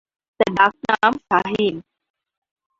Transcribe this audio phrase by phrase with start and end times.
[0.39, 1.75] তাঁর ডাক নাম শাহীন।